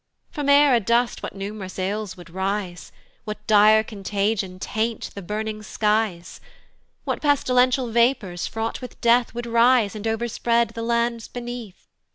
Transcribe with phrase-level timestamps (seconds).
[0.31, 2.91] From air adust what num'rous ills would rise?
[3.23, 6.41] What dire contagion taint the burning skies?
[7.05, 11.85] What pestilential vapours, fraught with death, Would rise, and overspread the lands beneath?